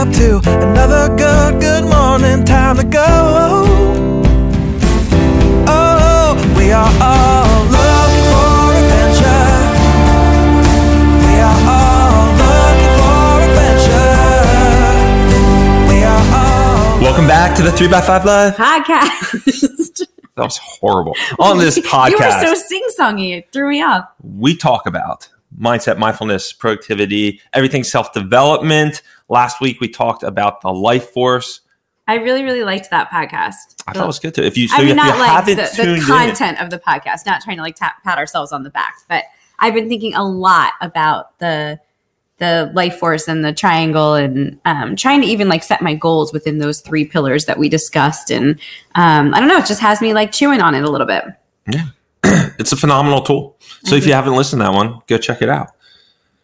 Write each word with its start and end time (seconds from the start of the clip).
up 0.00 0.08
to 0.14 0.38
another 0.62 1.14
good, 1.14 1.60
good 1.60 1.84
morning. 1.84 2.42
Time 2.44 2.76
to 2.76 2.84
go. 2.84 3.04
Oh, 5.68 6.54
we 6.56 6.72
are 6.72 6.90
all 7.02 7.64
looking 7.68 8.24
for 8.32 8.72
adventure. 8.80 9.52
We 11.26 11.34
are 11.48 11.60
all 11.68 12.32
looking 12.40 12.94
for 13.00 13.44
adventure. 13.44 14.24
We 15.92 15.98
are 16.04 16.24
all. 16.34 17.00
Welcome 17.02 17.26
back 17.26 17.54
to 17.58 17.62
the 17.62 17.70
3x5 17.70 18.24
Live. 18.24 18.54
podcast. 18.56 20.06
That 20.36 20.44
was 20.44 20.58
horrible. 20.58 21.14
On 21.38 21.58
this 21.58 21.78
podcast, 21.80 22.10
you 22.10 22.16
were 22.16 22.30
so 22.46 22.54
sing 22.54 22.82
songy. 22.98 23.36
It 23.36 23.48
threw 23.52 23.68
me 23.68 23.82
off. 23.82 24.06
we 24.22 24.56
talk 24.56 24.86
about 24.86 25.28
mindset, 25.60 25.98
mindfulness, 25.98 26.52
productivity, 26.52 27.40
everything 27.52 27.84
self 27.84 28.12
development. 28.12 29.02
Last 29.28 29.60
week, 29.60 29.80
we 29.80 29.88
talked 29.88 30.22
about 30.22 30.60
the 30.60 30.72
life 30.72 31.10
force. 31.10 31.60
I 32.08 32.14
really, 32.14 32.42
really 32.42 32.64
liked 32.64 32.90
that 32.90 33.08
podcast. 33.10 33.82
I 33.86 33.92
thought 33.92 34.04
it 34.04 34.06
was 34.06 34.18
good 34.18 34.34
too. 34.34 34.42
If 34.42 34.56
you, 34.56 34.66
so 34.66 34.76
I 34.76 34.80
mean, 34.80 34.90
if 34.90 34.96
not 34.96 35.14
you 35.14 35.20
like 35.20 35.44
the, 35.44 35.54
the 35.54 35.84
tuned 35.84 35.98
in, 35.98 36.04
content 36.04 36.60
of 36.60 36.70
the 36.70 36.78
podcast, 36.78 37.24
not 37.26 37.40
trying 37.40 37.58
to 37.58 37.62
like 37.62 37.76
tap, 37.76 38.02
pat 38.02 38.18
ourselves 38.18 38.50
on 38.50 38.64
the 38.64 38.70
back, 38.70 38.96
but 39.08 39.24
I've 39.60 39.74
been 39.74 39.88
thinking 39.88 40.14
a 40.14 40.24
lot 40.24 40.72
about 40.80 41.38
the 41.38 41.78
the 42.38 42.72
life 42.74 42.98
force 42.98 43.28
and 43.28 43.44
the 43.44 43.52
triangle 43.52 44.14
and 44.14 44.58
um, 44.64 44.96
trying 44.96 45.20
to 45.20 45.26
even 45.26 45.48
like 45.48 45.62
set 45.62 45.82
my 45.82 45.94
goals 45.94 46.32
within 46.32 46.58
those 46.58 46.80
three 46.80 47.04
pillars 47.04 47.44
that 47.44 47.58
we 47.58 47.68
discussed. 47.68 48.30
And 48.30 48.58
um, 48.94 49.34
I 49.34 49.40
don't 49.40 49.48
know, 49.48 49.58
it 49.58 49.66
just 49.66 49.80
has 49.80 50.00
me 50.00 50.14
like 50.14 50.32
chewing 50.32 50.62
on 50.62 50.74
it 50.74 50.82
a 50.82 50.90
little 50.90 51.06
bit. 51.06 51.24
it's 52.58 52.72
a 52.72 52.76
phenomenal 52.76 53.22
tool. 53.22 53.56
So 53.84 53.94
if 53.94 54.04
you 54.04 54.10
mm-hmm. 54.10 54.16
haven't 54.16 54.36
listened 54.36 54.60
to 54.60 54.64
that 54.64 54.74
one, 54.74 55.00
go 55.06 55.18
check 55.18 55.42
it 55.42 55.48
out. 55.48 55.68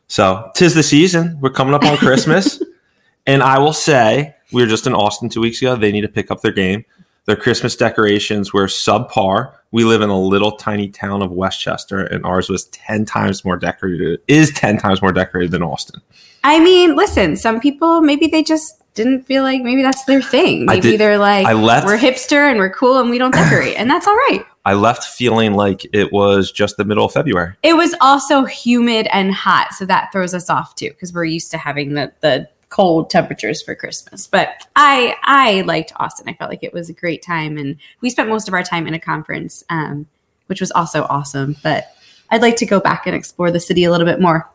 So 0.09 0.51
tis 0.55 0.75
the 0.75 0.83
season. 0.83 1.39
We're 1.41 1.51
coming 1.51 1.75
up 1.75 1.85
on 1.85 1.97
Christmas. 1.97 2.63
and 3.27 3.43
I 3.43 3.59
will 3.59 3.73
say, 3.73 4.35
we 4.53 4.63
were 4.63 4.69
just 4.69 4.87
in 4.87 4.95
Austin 4.95 5.29
two 5.29 5.41
weeks 5.41 5.61
ago. 5.61 5.77
They 5.77 5.93
need 5.93 6.03
to 6.03 6.09
pick 6.09 6.31
up 6.31 6.43
their 6.43 6.53
game. 6.53 6.85
Their 7.27 7.37
Christmas 7.37 7.75
decorations 7.75 8.53
were 8.53 8.67
subpar. 8.67 9.53
We 9.73 9.83
live 9.83 10.01
in 10.01 10.11
a 10.11 10.19
little 10.19 10.53
tiny 10.53 10.89
town 10.89 11.23
of 11.23 11.33
Westchester, 11.33 11.99
and 11.99 12.25
ours 12.25 12.49
was 12.49 12.67
10 12.67 13.05
times 13.05 13.45
more 13.45 13.57
decorated, 13.57 14.21
is 14.29 14.53
10 14.53 14.79
times 14.79 15.03
more 15.03 15.13
decorated 15.13 15.51
than 15.51 15.63
Austin. 15.63 16.01
I 16.45 16.61
mean, 16.61 16.95
listen, 16.95 17.35
some 17.35 17.59
people 17.59 18.01
maybe 18.01 18.29
they 18.29 18.45
just 18.45 18.81
didn't 18.95 19.25
feel 19.25 19.43
like 19.43 19.63
maybe 19.63 19.83
that's 19.83 20.05
their 20.05 20.23
thing. 20.23 20.67
Maybe 20.67 20.93
did- 20.93 21.01
they're 21.01 21.19
like, 21.19 21.47
I 21.47 21.53
left- 21.53 21.85
we're 21.87 21.99
hipster 21.99 22.49
and 22.49 22.59
we're 22.59 22.71
cool 22.71 23.01
and 23.01 23.11
we 23.11 23.19
don't 23.19 23.35
decorate, 23.35 23.77
and 23.77 23.91
that's 23.91 24.07
all 24.07 24.15
right. 24.15 24.45
I 24.67 24.75
left 24.75 25.05
feeling 25.05 25.55
like 25.55 25.87
it 25.93 26.13
was 26.13 26.51
just 26.51 26.77
the 26.77 26.85
middle 26.85 27.05
of 27.05 27.13
February. 27.13 27.55
It 27.63 27.75
was 27.75 27.95
also 28.01 28.45
humid 28.45 29.07
and 29.13 29.33
hot, 29.33 29.73
so 29.73 29.87
that 29.87 30.11
throws 30.11 30.35
us 30.35 30.51
off 30.51 30.75
too 30.75 30.89
because 30.89 31.13
we're 31.13 31.25
used 31.25 31.53
to 31.53 31.59
having 31.59 31.95
the 31.95 32.13
the 32.21 32.49
cold 32.69 33.09
temperatures 33.09 33.63
for 33.63 33.77
Christmas. 33.77 34.27
But 34.27 34.67
I 34.75 35.15
I 35.23 35.61
liked 35.61 35.93
Austin. 35.97 36.29
I 36.29 36.35
felt 36.35 36.51
like 36.51 36.65
it 36.65 36.73
was 36.73 36.91
a 36.91 36.93
great 36.93 37.23
time, 37.23 37.57
and 37.57 37.77
we 38.01 38.11
spent 38.11 38.29
most 38.29 38.49
of 38.49 38.55
our 38.55 38.65
time 38.65 38.89
in 38.89 38.95
a 38.95 38.99
conference, 38.99 39.63
um, 39.71 40.07
which 40.47 40.61
was 40.61 40.73
also 40.73 41.05
awesome. 41.05 41.55
But 41.63 41.87
I'd 42.31 42.43
like 42.43 42.57
to 42.57 42.67
go 42.67 42.81
back 42.81 43.07
and 43.07 43.15
explore 43.15 43.53
the 43.53 43.61
city 43.61 43.85
a 43.85 43.93
little 43.93 44.07
bit 44.07 44.21
more. 44.21 44.51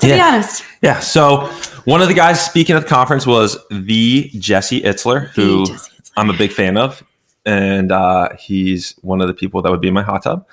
To 0.00 0.06
be 0.06 0.20
honest, 0.20 0.64
Yeah. 0.80 1.00
So 1.00 1.46
one 1.84 2.02
of 2.02 2.08
the 2.08 2.14
guys 2.14 2.40
speaking 2.40 2.76
at 2.76 2.82
the 2.82 2.88
conference 2.88 3.26
was 3.26 3.58
the 3.68 4.30
Jesse 4.38 4.80
Itzler, 4.82 5.30
who 5.30 5.66
Jesse 5.66 5.90
Itzler. 5.90 6.10
I'm 6.16 6.30
a 6.30 6.34
big 6.34 6.52
fan 6.52 6.76
of. 6.76 7.02
And 7.46 7.92
uh, 7.92 8.30
he's 8.38 8.92
one 9.02 9.20
of 9.20 9.28
the 9.28 9.34
people 9.34 9.60
that 9.62 9.70
would 9.70 9.80
be 9.80 9.88
in 9.88 9.94
my 9.94 10.02
hot 10.02 10.22
tub. 10.22 10.46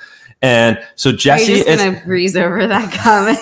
And 0.43 0.79
so 0.95 1.11
Jesse 1.11 1.53
is. 1.53 1.65
gonna 1.79 2.01
breeze 2.03 2.35
over 2.35 2.65
that 2.65 2.91
comment? 3.03 3.39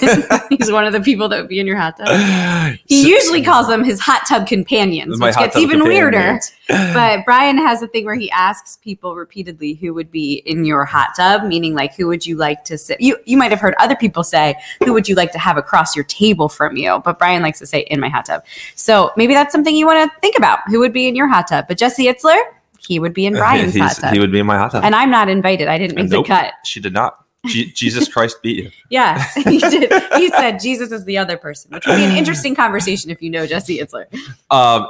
He's 0.59 0.69
one 0.69 0.85
of 0.85 0.91
the 0.91 0.99
people 0.99 1.29
that 1.29 1.39
would 1.39 1.47
be 1.47 1.61
in 1.61 1.65
your 1.65 1.77
hot 1.77 1.95
tub. 1.97 2.09
He 2.87 3.03
So- 3.03 3.07
usually 3.07 3.41
calls 3.41 3.67
them 3.69 3.85
his 3.85 4.01
hot 4.01 4.23
tub 4.27 4.45
companions, 4.47 5.17
which 5.17 5.35
gets 5.35 5.55
even 5.55 5.81
weirder. 5.83 6.39
But 6.67 7.25
Brian 7.25 7.57
has 7.57 7.81
a 7.81 7.87
thing 7.87 8.05
where 8.05 8.13
he 8.15 8.29
asks 8.29 8.77
people 8.83 9.15
repeatedly 9.15 9.73
who 9.75 9.91
would 9.95 10.11
be 10.11 10.33
in 10.45 10.65
your 10.65 10.85
hot 10.85 11.11
tub, 11.15 11.43
meaning 11.45 11.73
like 11.73 11.95
who 11.95 12.05
would 12.07 12.25
you 12.27 12.35
like 12.35 12.63
to 12.65 12.77
sit? 12.77 12.99
You 13.01 13.17
you 13.25 13.37
might 13.37 13.49
have 13.51 13.59
heard 13.61 13.73
other 13.79 13.95
people 13.95 14.23
say 14.23 14.53
who 14.83 14.91
would 14.93 15.07
you 15.09 15.15
like 15.15 15.31
to 15.31 15.39
have 15.39 15.57
across 15.57 15.95
your 15.95 16.05
table 16.05 16.47
from 16.49 16.75
you, 16.77 16.99
but 17.05 17.17
Brian 17.17 17.41
likes 17.41 17.57
to 17.59 17.65
say 17.65 17.79
in 17.89 17.99
my 18.01 18.09
hot 18.09 18.25
tub. 18.25 18.43
So 18.75 19.11
maybe 19.17 19.33
that's 19.33 19.51
something 19.51 19.73
you 19.75 19.87
want 19.87 20.11
to 20.11 20.19
think 20.19 20.37
about. 20.37 20.59
Who 20.67 20.79
would 20.79 20.93
be 20.93 21.07
in 21.07 21.15
your 21.15 21.27
hot 21.27 21.47
tub? 21.47 21.65
But 21.67 21.77
Jesse 21.79 22.05
Itzler, 22.05 22.37
he 22.85 22.99
would 22.99 23.13
be 23.13 23.25
in 23.25 23.33
Brian's 23.37 23.77
hot 23.77 23.95
tub, 23.97 24.13
He 24.13 24.19
would 24.19 24.31
be 24.31 24.39
in 24.39 24.45
my 24.45 24.57
hot 24.57 24.71
tub. 24.71 24.83
and 24.83 24.95
I'm 24.95 25.09
not 25.11 25.29
invited. 25.29 25.67
I 25.67 25.77
didn't 25.77 25.95
make 25.95 26.09
the 26.09 26.23
cut. 26.23 26.53
She 26.65 26.79
did 26.79 26.93
not. 26.93 27.23
Je- 27.45 27.71
Jesus 27.75 28.07
Christ 28.09 28.41
beat 28.41 28.63
you. 28.65 28.71
Yeah, 28.89 29.23
he 29.45 29.59
did. 29.59 29.91
He 30.17 30.29
said 30.29 30.59
Jesus 30.59 30.91
is 30.91 31.05
the 31.05 31.17
other 31.17 31.37
person, 31.37 31.71
which 31.71 31.85
would 31.87 31.95
be 31.95 32.03
an 32.03 32.11
interesting 32.17 32.53
conversation 32.55 33.09
if 33.11 33.21
you 33.21 33.29
know 33.29 33.47
Jesse 33.47 33.79
Itzler. 33.79 34.05
Um, 34.51 34.87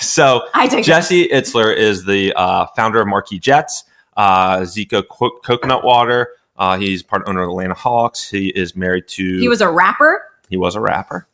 so 0.00 0.42
Jesse 0.82 1.28
Itzler 1.28 1.76
is 1.76 2.04
the 2.04 2.32
uh, 2.34 2.66
founder 2.76 3.00
of 3.00 3.08
Marquis 3.08 3.38
Jets, 3.40 3.82
uh, 4.16 4.58
Zico 4.60 5.02
Co- 5.08 5.38
Coconut 5.44 5.82
Water. 5.84 6.28
Uh, 6.56 6.78
he's 6.78 7.02
part 7.02 7.22
owner 7.26 7.40
of 7.42 7.46
the 7.46 7.50
Atlanta 7.52 7.74
Hawks. 7.74 8.30
He 8.30 8.48
is 8.48 8.76
married 8.76 9.08
to. 9.08 9.38
He 9.38 9.48
was 9.48 9.60
a 9.60 9.68
rapper. 9.70 10.22
He 10.48 10.56
was 10.56 10.74
a 10.76 10.80
rapper. 10.80 11.26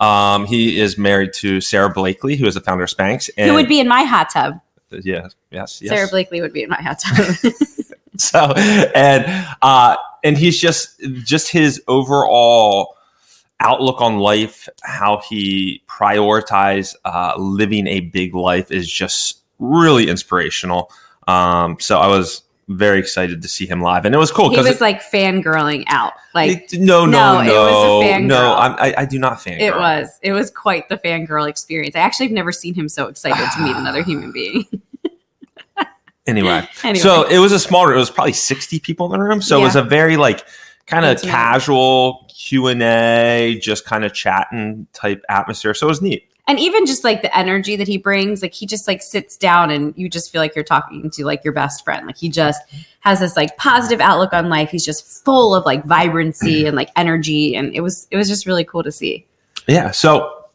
Um, 0.00 0.44
he 0.46 0.78
is 0.80 0.98
married 0.98 1.32
to 1.34 1.60
Sara 1.60 1.88
Blakely, 1.88 2.36
who 2.36 2.46
is 2.46 2.54
the 2.54 2.60
founder 2.60 2.84
of 2.84 2.90
Spanx. 2.90 3.30
And 3.36 3.48
Who 3.48 3.54
would 3.54 3.68
be 3.68 3.80
in 3.80 3.88
my 3.88 4.02
hot 4.04 4.28
tub? 4.30 4.60
Yes, 5.02 5.34
yes, 5.50 5.80
yes. 5.82 5.90
Sara 5.90 6.08
Blakely 6.08 6.40
would 6.40 6.52
be 6.52 6.62
in 6.62 6.68
my 6.68 6.80
hot 6.80 6.98
tub. 6.98 7.52
so 8.18 8.52
and 8.94 9.24
uh 9.62 9.96
and 10.22 10.36
he's 10.36 10.60
just 10.60 11.00
just 11.24 11.50
his 11.50 11.82
overall 11.88 12.96
outlook 13.60 14.00
on 14.00 14.18
life 14.18 14.68
how 14.82 15.22
he 15.28 15.82
prioritize 15.88 16.94
uh 17.04 17.34
living 17.38 17.86
a 17.86 18.00
big 18.00 18.34
life 18.34 18.70
is 18.70 18.90
just 18.90 19.42
really 19.58 20.08
inspirational 20.08 20.90
um 21.26 21.76
so 21.80 21.98
i 21.98 22.06
was 22.06 22.42
very 22.76 22.98
excited 22.98 23.42
to 23.42 23.48
see 23.48 23.66
him 23.66 23.80
live 23.80 24.04
and 24.04 24.14
it 24.14 24.18
was 24.18 24.30
cool 24.32 24.50
he 24.50 24.56
was 24.58 24.80
like 24.80 25.00
fangirling 25.02 25.84
out. 25.88 26.12
Like 26.34 26.68
no 26.72 27.04
no 27.06 27.40
No, 27.40 27.42
no 27.42 27.50
it 27.50 27.70
was 27.72 28.04
a 28.04 28.08
fangirl. 28.08 28.26
no 28.26 28.54
I'm, 28.56 28.72
I, 28.72 28.94
I 28.98 29.04
do 29.04 29.18
not 29.18 29.38
fangirl. 29.38 29.60
it 29.60 29.76
was. 29.76 30.18
It 30.22 30.32
was 30.32 30.50
quite 30.50 30.88
the 30.88 30.96
fangirl 30.98 31.48
experience. 31.48 31.94
I 31.96 32.00
actually 32.00 32.26
have 32.26 32.32
never 32.34 32.52
seen 32.52 32.74
him 32.74 32.88
so 32.88 33.06
excited 33.08 33.46
to 33.56 33.62
meet 33.62 33.76
another 33.76 34.02
human 34.02 34.32
being. 34.32 34.64
anyway 36.26 36.66
Anyway. 36.84 36.98
so 37.00 37.24
it 37.28 37.38
was 37.40 37.50
a 37.50 37.58
small 37.58 37.84
room. 37.86 37.96
it 37.96 38.00
was 38.00 38.10
probably 38.10 38.32
60 38.32 38.78
people 38.80 39.12
in 39.12 39.18
the 39.18 39.24
room 39.26 39.42
so 39.42 39.58
it 39.58 39.62
was 39.64 39.74
a 39.74 39.82
very 39.82 40.16
like 40.16 40.46
kind 40.86 41.04
of 41.04 41.20
casual 41.20 42.30
q&a 42.32 43.58
just 43.60 43.84
kind 43.84 44.04
of 44.04 44.12
chatting 44.14 44.86
type 44.92 45.24
atmosphere 45.28 45.74
so 45.74 45.86
it 45.86 45.90
was 45.90 46.00
neat 46.00 46.28
and 46.48 46.58
even 46.58 46.86
just 46.86 47.04
like 47.04 47.22
the 47.22 47.36
energy 47.36 47.76
that 47.76 47.86
he 47.86 47.96
brings, 47.96 48.42
like 48.42 48.52
he 48.52 48.66
just 48.66 48.88
like 48.88 49.00
sits 49.00 49.36
down 49.36 49.70
and 49.70 49.94
you 49.96 50.08
just 50.08 50.32
feel 50.32 50.40
like 50.40 50.54
you're 50.56 50.64
talking 50.64 51.08
to 51.10 51.24
like 51.24 51.44
your 51.44 51.52
best 51.52 51.84
friend. 51.84 52.06
Like 52.06 52.16
he 52.16 52.28
just 52.28 52.60
has 53.00 53.20
this 53.20 53.36
like 53.36 53.56
positive 53.56 54.00
outlook 54.00 54.32
on 54.32 54.48
life. 54.48 54.70
He's 54.70 54.84
just 54.84 55.24
full 55.24 55.54
of 55.54 55.64
like 55.64 55.84
vibrancy 55.84 56.66
and 56.66 56.76
like 56.76 56.90
energy. 56.96 57.54
And 57.54 57.74
it 57.74 57.80
was 57.80 58.08
it 58.10 58.16
was 58.16 58.28
just 58.28 58.44
really 58.44 58.64
cool 58.64 58.82
to 58.82 58.90
see. 58.90 59.26
Yeah. 59.68 59.92
So 59.92 60.46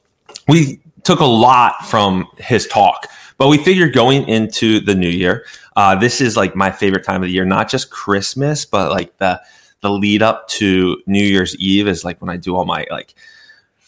we 0.50 0.82
took 1.04 1.22
a 1.22 1.26
lot 1.26 1.88
from 1.88 2.28
his 2.38 2.68
talk, 2.68 3.08
but 3.38 3.48
we 3.48 3.58
figured 3.58 3.94
going 3.94 4.28
into 4.28 4.82
the 4.82 4.94
new 4.94 5.10
year, 5.10 5.46
uh, 5.78 5.96
this 5.96 6.20
is 6.20 6.36
like 6.36 6.54
my 6.54 6.70
favorite 6.70 7.06
time 7.06 7.24
of 7.24 7.28
the 7.28 7.34
year, 7.34 7.46
not 7.46 7.70
just 7.70 7.92
Christmas, 7.92 8.66
but 8.66 8.92
like 8.92 9.16
the 9.18 9.42
the 9.82 9.90
lead 9.90 10.22
up 10.22 10.48
to 10.50 11.02
New 11.06 11.24
Year's 11.24 11.56
Eve 11.58 11.88
is 11.88 12.04
like 12.04 12.20
when 12.20 12.30
I 12.30 12.36
do 12.36 12.56
all 12.56 12.66
my 12.66 12.86
like 12.92 13.14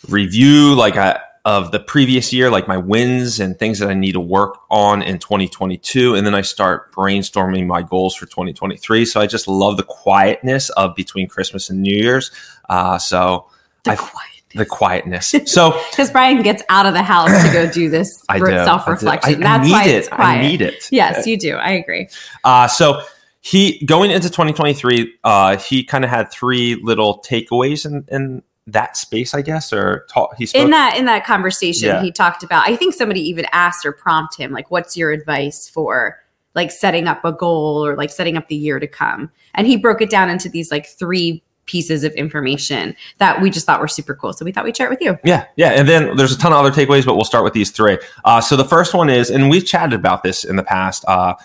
review, 0.08 0.76
like 0.76 0.96
I, 0.96 1.20
of 1.46 1.72
the 1.72 1.80
previous 1.80 2.32
year, 2.34 2.50
like 2.50 2.68
my 2.68 2.78
wins 2.78 3.40
and 3.40 3.58
things 3.58 3.80
that 3.80 3.90
I 3.90 3.94
need 3.94 4.12
to 4.14 4.20
work 4.20 4.58
on 4.70 5.02
in 5.02 5.20
2022. 5.20 6.14
And 6.16 6.26
then 6.26 6.36
I 6.36 6.42
start 6.42 6.92
brainstorming 6.94 7.66
my 7.66 7.82
goals 7.82 8.16
for 8.16 8.26
2023. 8.26 9.06
So 9.06 9.22
I 9.22 9.26
just 9.28 9.48
love 9.48 9.78
the 9.78 9.84
quietness 9.84 10.70
of 10.72 10.96
between 10.96 11.28
Christmas 11.28 11.70
and 11.70 11.82
New 11.82 11.96
Year's. 11.96 12.32
Uh, 12.70 12.98
so 12.98 13.48
The 13.86 13.92
I- 13.92 13.96
quiet. 13.96 14.26
the 14.56 14.66
quietness. 14.66 15.34
So 15.46 15.72
Because 15.92 16.12
Brian 16.12 16.42
gets 16.42 16.62
out 16.70 16.86
of 16.86 16.94
the 16.94 17.04
house 17.04 17.32
to 17.46 17.54
go 17.54 17.72
do 17.72 17.90
this 17.90 18.24
I 18.30 18.40
self 18.40 18.88
I 18.88 18.92
reflection. 18.92 19.36
I- 19.36 19.38
I 19.38 19.58
That's 19.58 19.66
need 19.68 19.72
why 19.72 19.84
it. 19.86 19.96
it's 19.96 20.08
quiet. 20.10 20.38
I 20.40 20.42
need 20.48 20.62
it. 20.62 20.90
Yes, 20.92 21.26
you 21.26 21.38
do. 21.38 21.56
I 21.56 21.72
agree. 21.72 22.10
Uh, 22.44 22.68
so 22.68 23.02
he 23.42 23.84
going 23.86 24.12
into 24.12 24.28
2023, 24.30 25.14
uh, 25.24 25.56
he 25.58 25.84
kind 25.86 26.04
of 26.04 26.10
had 26.10 26.30
three 26.32 26.76
little 26.84 27.24
takeaways 27.26 27.86
in, 27.86 28.06
in 28.12 28.44
that 28.72 28.98
space, 28.98 29.34
I 29.34 29.42
guess, 29.42 29.72
or 29.74 30.06
ta- 30.10 30.30
he 30.38 30.46
spoke. 30.46 30.62
in 30.64 30.72
that 30.72 30.98
in 30.98 31.06
that 31.06 31.26
conversation 31.26 31.88
Yeah. 31.90 32.02
he 32.02 32.12
talked 32.12 32.44
about 32.44 32.68
i 32.68 32.76
think 32.76 32.94
somebody 32.94 33.22
even 33.22 33.46
asked 33.52 33.86
or 33.86 33.92
prompted 33.92 34.44
him 34.44 34.52
like 34.52 34.70
what's 34.72 34.96
your 34.98 35.12
advice 35.12 35.68
for 35.70 36.18
like 36.56 36.72
setting 36.72 37.08
up 37.08 37.24
a 37.24 37.32
goal 37.32 37.86
or 37.86 37.96
like 37.96 38.10
setting 38.10 38.36
up 38.38 38.48
the 38.48 38.56
year 38.56 38.80
to 38.80 38.88
come 38.88 39.32
and 39.56 39.68
he 39.68 39.78
broke 39.78 40.02
it 40.02 40.10
down 40.10 40.30
into 40.30 40.50
these 40.50 40.72
like 40.72 40.88
three 40.88 41.44
pieces 41.66 42.04
of 42.04 42.12
information 42.14 42.96
that 43.20 43.40
we 43.42 43.50
just 43.52 43.66
thought 43.68 43.80
were 43.80 43.88
super 43.88 44.16
cool 44.16 44.34
so 44.34 44.44
we 44.44 44.52
thought 44.52 44.64
we'd 44.66 44.76
share 44.76 44.88
it 44.88 44.90
with 44.90 45.02
you 45.02 45.16
Yeah, 45.24 45.46
yeah, 45.56 45.70
and 45.72 45.88
then 45.88 46.16
there's 46.16 46.32
a 46.34 46.38
ton 46.40 46.52
of 46.52 46.58
other 46.66 46.72
takeaways, 46.72 47.06
but 47.06 47.14
we'll 47.16 47.26
start 47.26 47.44
with 47.44 47.54
these 47.54 47.70
three. 47.70 48.00
Uh, 48.26 48.42
so 48.42 48.56
the 48.56 48.66
first 48.66 48.96
one 48.96 49.08
is, 49.08 49.30
and 49.30 49.52
we've 49.52 49.66
chatted 49.66 49.94
about 49.94 50.24
this 50.24 50.44
in 50.44 50.56
the 50.56 50.64
past, 50.64 51.06
uh, 51.08 51.36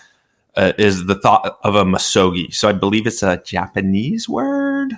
uh, 0.55 0.73
is 0.79 1.05
the 1.05 1.13
thought 1.13 1.59
of 1.63 1.75
a 1.75 1.85
misogi. 1.85 2.49
So 2.51 2.67
I 2.67 2.71
believe 2.71 3.05
it's 3.05 3.21
a 3.21 3.37
Japanese 3.45 4.27
word. 4.27 4.93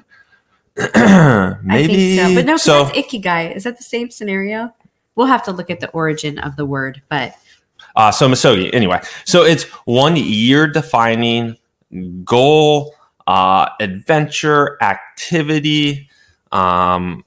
Maybe 1.64 2.18
so 2.18 2.36
but 2.36 2.46
no, 2.46 2.58
so. 2.58 2.84
that's 2.86 2.98
ikigai 2.98 3.56
is 3.56 3.64
that 3.64 3.78
the 3.78 3.84
same 3.84 4.12
scenario 4.12 4.74
we'll 5.18 5.28
have 5.28 5.44
to 5.44 5.52
look 5.52 5.70
at 5.70 5.82
the 5.82 5.90
origin 5.90 6.40
of 6.40 6.56
the 6.56 6.66
word, 6.66 7.02
but 7.10 7.36
Uh, 7.98 8.12
so 8.12 8.30
Misogi, 8.30 8.74
anyway. 8.74 9.02
So 9.26 9.44
it's 9.44 9.64
one 9.86 10.16
year 10.16 10.68
defining 10.68 11.58
goal, 12.24 12.94
uh, 13.26 13.70
adventure, 13.80 14.78
activity. 14.82 16.10
Um, 16.52 17.26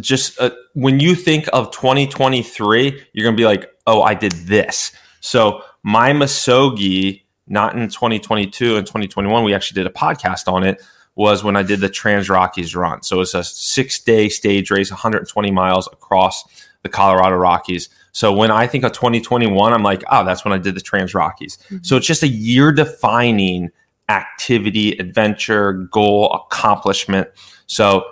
just 0.00 0.40
uh, 0.40 0.50
when 0.74 0.98
you 0.98 1.14
think 1.14 1.48
of 1.52 1.70
2023, 1.70 3.04
you're 3.12 3.24
going 3.24 3.36
to 3.36 3.40
be 3.40 3.46
like, 3.46 3.70
oh, 3.86 4.02
I 4.02 4.14
did 4.14 4.32
this. 4.32 4.92
So 5.20 5.62
my 5.84 6.12
Misogi, 6.12 7.22
not 7.46 7.76
in 7.76 7.88
2022 7.88 8.76
and 8.76 8.86
2021, 8.86 9.44
we 9.44 9.54
actually 9.54 9.80
did 9.80 9.86
a 9.86 9.94
podcast 9.94 10.52
on 10.52 10.64
it, 10.64 10.82
was 11.18 11.42
when 11.42 11.56
I 11.56 11.64
did 11.64 11.80
the 11.80 11.88
Trans 11.88 12.30
Rockies 12.30 12.76
run. 12.76 13.02
So 13.02 13.20
it's 13.20 13.34
a 13.34 13.42
six 13.42 13.98
day 13.98 14.28
stage 14.28 14.70
race, 14.70 14.88
120 14.88 15.50
miles 15.50 15.88
across 15.88 16.44
the 16.84 16.88
Colorado 16.88 17.34
Rockies. 17.34 17.88
So 18.12 18.32
when 18.32 18.52
I 18.52 18.68
think 18.68 18.84
of 18.84 18.92
2021, 18.92 19.72
I'm 19.72 19.82
like, 19.82 20.04
oh, 20.12 20.24
that's 20.24 20.44
when 20.44 20.52
I 20.54 20.58
did 20.58 20.76
the 20.76 20.80
Trans 20.80 21.14
Rockies. 21.14 21.56
Mm-hmm. 21.56 21.78
So 21.82 21.96
it's 21.96 22.06
just 22.06 22.22
a 22.22 22.28
year 22.28 22.70
defining 22.70 23.70
activity, 24.08 24.92
adventure, 24.92 25.72
goal, 25.72 26.32
accomplishment. 26.32 27.28
So 27.66 28.04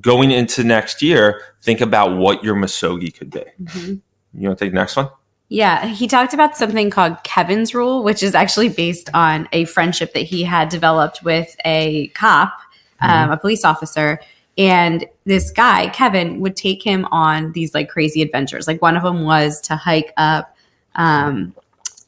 going 0.00 0.30
into 0.30 0.64
next 0.64 1.02
year, 1.02 1.42
think 1.60 1.82
about 1.82 2.16
what 2.16 2.42
your 2.42 2.54
Misogi 2.54 3.14
could 3.14 3.30
be. 3.30 3.44
Mm-hmm. 3.62 3.94
You 4.40 4.48
want 4.48 4.58
to 4.58 4.64
take 4.64 4.72
the 4.72 4.78
next 4.78 4.96
one? 4.96 5.10
Yeah, 5.52 5.86
he 5.86 6.06
talked 6.06 6.32
about 6.32 6.56
something 6.56 6.90
called 6.90 7.24
Kevin's 7.24 7.74
Rule, 7.74 8.04
which 8.04 8.22
is 8.22 8.36
actually 8.36 8.68
based 8.68 9.10
on 9.12 9.48
a 9.50 9.64
friendship 9.64 10.14
that 10.14 10.20
he 10.20 10.44
had 10.44 10.68
developed 10.68 11.24
with 11.24 11.56
a 11.64 12.06
cop, 12.14 12.56
um, 13.00 13.32
a 13.32 13.36
police 13.36 13.64
officer. 13.64 14.20
And 14.56 15.04
this 15.24 15.50
guy, 15.50 15.88
Kevin, 15.88 16.38
would 16.38 16.54
take 16.54 16.84
him 16.84 17.04
on 17.06 17.50
these 17.50 17.74
like 17.74 17.88
crazy 17.88 18.22
adventures. 18.22 18.68
Like 18.68 18.80
one 18.80 18.96
of 18.96 19.02
them 19.02 19.24
was 19.24 19.60
to 19.62 19.74
hike 19.74 20.12
up 20.16 20.56
um, 20.94 21.52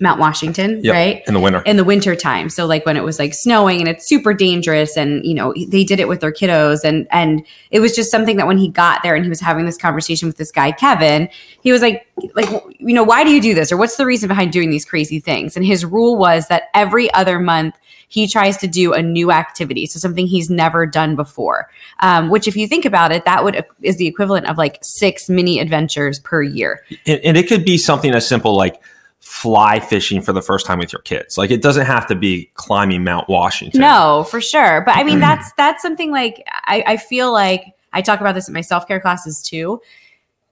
Mount 0.02 0.18
Washington, 0.18 0.80
Yep, 0.82 0.92
right? 0.92 1.22
In 1.28 1.34
the 1.34 1.40
winter. 1.40 1.60
in 1.60 1.76
the 1.76 1.84
winter 1.84 2.16
time. 2.16 2.50
So 2.50 2.66
like 2.66 2.84
when 2.84 2.96
it 2.96 3.04
was 3.04 3.20
like 3.20 3.32
snowing 3.32 3.78
and 3.78 3.88
it's 3.88 4.06
super 4.06 4.34
dangerous 4.34 4.96
and 4.96 5.24
you 5.24 5.32
know 5.32 5.54
they 5.68 5.84
did 5.84 6.00
it 6.00 6.08
with 6.08 6.20
their 6.20 6.32
kiddos 6.32 6.82
and 6.84 7.06
and 7.10 7.46
it 7.70 7.78
was 7.78 7.94
just 7.94 8.10
something 8.10 8.36
that 8.36 8.46
when 8.48 8.58
he 8.58 8.68
got 8.68 9.02
there 9.04 9.14
and 9.14 9.24
he 9.24 9.28
was 9.28 9.40
having 9.40 9.64
this 9.64 9.76
conversation 9.78 10.26
with 10.26 10.36
this 10.36 10.50
guy 10.50 10.72
kevin 10.72 11.28
he 11.62 11.70
was 11.70 11.80
like 11.80 12.06
like 12.34 12.48
you 12.78 12.94
know 12.94 13.04
why 13.04 13.22
do 13.22 13.30
you 13.30 13.40
do 13.40 13.54
this? 13.54 13.70
Or 13.70 13.76
what's 13.76 13.96
the 13.96 14.04
reason 14.04 14.28
behind 14.28 14.52
doing 14.52 14.70
these 14.70 14.84
crazy 14.84 15.20
things? 15.20 15.56
And 15.56 15.64
his 15.64 15.84
rule 15.84 16.16
was 16.16 16.48
that 16.48 16.64
every 16.74 17.12
other 17.14 17.38
month 17.38 17.78
he 18.08 18.26
tries 18.28 18.58
to 18.58 18.66
do 18.66 18.92
a 18.92 19.00
new 19.02 19.30
activity 19.30 19.86
so 19.86 19.98
something 19.98 20.26
he's 20.26 20.50
never 20.50 20.84
done 20.84 21.16
before. 21.16 21.70
Um, 22.00 22.28
which 22.28 22.46
if 22.48 22.56
you 22.56 22.66
think 22.66 22.84
about 22.84 23.12
it 23.12 23.24
that 23.24 23.44
would 23.44 23.64
is 23.82 23.96
the 23.98 24.06
equivalent 24.08 24.46
of 24.46 24.58
like 24.58 24.78
six 24.82 25.28
mini 25.28 25.60
adventures 25.60 26.18
per 26.18 26.42
year. 26.42 26.84
And, 27.06 27.20
and 27.20 27.36
it 27.36 27.48
could 27.48 27.64
be 27.64 27.78
something 27.78 28.12
as 28.12 28.26
simple 28.26 28.56
like 28.56 28.82
fly 29.22 29.78
fishing 29.78 30.20
for 30.20 30.32
the 30.32 30.42
first 30.42 30.66
time 30.66 30.80
with 30.80 30.92
your 30.92 31.00
kids. 31.02 31.38
Like 31.38 31.50
it 31.50 31.62
doesn't 31.62 31.86
have 31.86 32.06
to 32.08 32.16
be 32.16 32.50
climbing 32.54 33.04
Mount 33.04 33.28
Washington. 33.28 33.80
No, 33.80 34.26
for 34.28 34.40
sure. 34.40 34.82
But 34.82 34.96
I 34.96 35.04
mean, 35.04 35.20
that's 35.20 35.52
that's 35.52 35.80
something 35.80 36.10
like 36.10 36.42
I, 36.46 36.84
I 36.86 36.96
feel 36.96 37.32
like 37.32 37.74
I 37.92 38.02
talk 38.02 38.20
about 38.20 38.34
this 38.34 38.48
in 38.48 38.54
my 38.54 38.60
self 38.60 38.86
care 38.86 39.00
classes 39.00 39.40
too. 39.40 39.80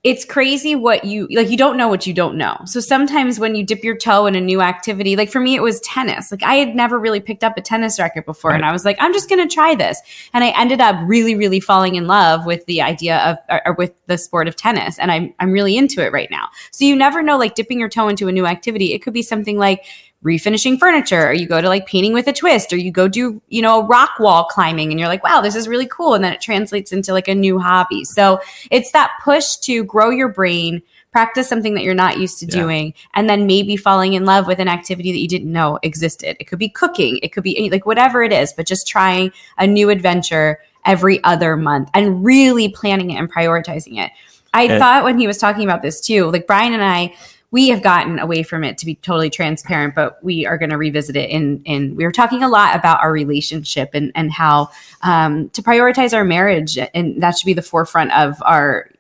It's 0.03 0.25
crazy 0.25 0.75
what 0.75 1.05
you 1.05 1.29
like. 1.31 1.51
You 1.51 1.59
don't 1.59 1.77
know 1.77 1.89
what 1.89 2.07
you 2.07 2.15
don't 2.15 2.39
know. 2.39 2.57
So 2.65 2.81
sometimes 2.81 3.39
when 3.39 3.55
you 3.55 3.63
dip 3.63 3.85
your 3.85 3.95
toe 3.95 4.25
in 4.25 4.35
a 4.35 4.41
new 4.41 4.63
activity, 4.63 5.15
like 5.15 5.31
for 5.31 5.41
me, 5.41 5.55
it 5.55 5.63
was 5.63 5.79
tennis. 5.81 6.31
Like 6.31 6.43
I 6.43 6.55
had 6.55 6.75
never 6.75 6.99
really 6.99 7.21
picked 7.21 7.45
up 7.45 7.59
a 7.59 7.61
tennis 7.61 7.99
racket 7.99 8.25
before, 8.25 8.53
and 8.53 8.65
I 8.65 8.73
was 8.73 8.87
like, 8.87 8.97
I'm 8.99 9.13
just 9.13 9.29
going 9.29 9.47
to 9.47 9.55
try 9.55 9.75
this. 9.75 10.01
And 10.33 10.43
I 10.43 10.59
ended 10.59 10.81
up 10.81 10.97
really, 11.07 11.35
really 11.35 11.61
falling 11.61 11.97
in 11.97 12.07
love 12.07 12.47
with 12.47 12.65
the 12.65 12.81
idea 12.81 13.19
of 13.19 13.37
or, 13.51 13.69
or 13.69 13.75
with 13.75 13.93
the 14.07 14.17
sport 14.17 14.49
of 14.49 14.57
tennis, 14.57 14.99
and 14.99 15.13
I'm 15.13 15.35
I'm 15.39 15.53
really 15.53 15.77
into 15.77 16.03
it 16.03 16.13
right 16.13 16.31
now. 16.31 16.49
So 16.71 16.87
you 16.87 16.97
never 16.97 17.23
know, 17.23 17.37
like 17.37 17.55
dipping 17.55 17.79
your 17.79 17.91
toe 17.91 18.09
into 18.09 18.27
a 18.27 18.33
new 18.33 18.47
activity. 18.47 18.95
It 18.95 19.01
could 19.01 19.13
be 19.13 19.23
something 19.23 19.59
like 19.59 19.85
refinishing 20.25 20.79
furniture 20.79 21.29
or 21.29 21.33
you 21.33 21.47
go 21.47 21.63
to 21.63 21.69
like 21.69 21.87
painting 21.87 22.13
with 22.13 22.27
a 22.29 22.33
twist 22.33 22.73
or 22.75 22.77
you 22.77 22.91
go 22.93 23.09
do 23.09 23.41
you 23.49 23.63
know 23.63 23.87
rock 23.87 24.11
wall 24.19 24.45
climbing 24.45 24.91
and 24.91 25.01
you're 25.01 25.09
like 25.09 25.25
wow 25.25 25.41
this 25.41 25.57
is 25.57 25.67
really 25.67 25.87
cool 25.87 26.13
and 26.13 26.23
then 26.23 26.31
it 26.33 26.43
translates 26.43 26.93
into 26.93 27.13
like 27.15 27.27
a 27.27 27.35
new 27.35 27.59
hobby. 27.59 28.05
So 28.05 28.39
it's 28.71 28.93
that 28.93 29.13
push 29.25 29.57
to 29.63 29.83
grow 29.85 30.11
your 30.11 30.29
brain 30.29 30.83
practice 31.11 31.49
something 31.49 31.73
that 31.75 31.83
you're 31.83 31.95
not 31.95 32.19
used 32.19 32.39
to 32.41 32.47
Yeah. 32.47 32.53
doing 32.63 32.95
and 33.15 33.31
then 33.31 33.47
maybe 33.47 33.77
falling 33.77 34.13
in 34.13 34.27
love 34.27 34.47
with 34.47 34.59
an 34.59 34.69
activity 34.69 35.11
that 35.11 35.19
you 35.19 35.27
didn't 35.27 35.51
know 35.51 35.79
existed. 35.83 36.37
It 36.39 36.45
could 36.45 36.59
be 36.59 36.69
cooking 36.69 37.19
it 37.23 37.29
could 37.33 37.43
be 37.43 37.71
like 37.73 37.87
whatever 37.87 38.23
it 38.23 38.33
is 38.33 38.53
but 38.53 38.67
just 38.67 38.87
trying 38.87 39.33
a 39.57 39.67
new 39.67 39.89
adventure 39.89 40.61
every 40.85 41.23
other 41.25 41.57
month 41.57 41.89
and 41.95 42.23
really 42.25 42.69
planning 42.69 43.11
it 43.11 43.17
and 43.17 43.33
prioritizing 43.33 43.99
it. 43.99 44.13
I 44.53 44.65
And- 44.65 44.79
thought 44.81 45.05
when 45.05 45.19
he 45.19 45.27
was 45.27 45.39
talking 45.39 45.65
about 45.65 45.81
this 45.81 46.01
too 46.01 46.31
like 46.31 46.47
brian 46.47 46.75
and 46.75 46.85
i 46.85 47.15
we 47.51 47.69
have 47.69 47.83
gotten 47.83 48.19
away 48.19 48.43
from 48.43 48.63
it 48.63 48.79
to 48.79 48.87
be 48.87 48.95
totally 48.97 49.31
transparent, 49.31 49.95
but 49.95 50.23
we 50.23 50.47
are 50.47 50.57
going 50.57 50.71
to 50.71 50.77
revisit 50.77 51.17
it. 51.17 51.31
In 51.31 51.97
we 51.97 52.05
were 52.05 52.13
talking 52.13 52.43
a 52.43 52.49
lot 52.49 52.77
about 52.77 53.03
our 53.03 53.13
relationship 53.13 53.91
and 53.95 54.13
and 54.15 54.33
how 54.33 54.71
um, 55.03 55.49
to 55.51 55.63
prioritize 55.63 56.15
our 56.15 56.25
marriage, 56.25 56.79
and 56.79 57.23
that 57.23 57.39
should 57.39 57.47
be 57.47 57.55
the 57.55 57.63
forefront 57.63 58.13
of 58.13 58.41
our 58.43 58.91